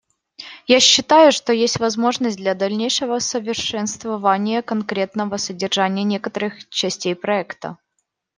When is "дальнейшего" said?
2.55-3.19